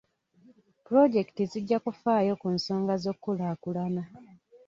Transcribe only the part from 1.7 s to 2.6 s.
kufaayo ku